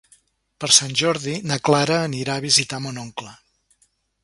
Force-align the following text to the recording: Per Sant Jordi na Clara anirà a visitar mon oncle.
Per 0.63 0.69
Sant 0.77 0.95
Jordi 1.01 1.35
na 1.51 1.59
Clara 1.69 1.99
anirà 2.07 2.39
a 2.41 2.45
visitar 2.49 2.83
mon 2.87 3.01
oncle. 3.05 3.37